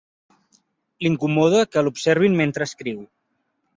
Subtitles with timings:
[1.07, 3.05] L'incomoda que l'observin mentre escriu.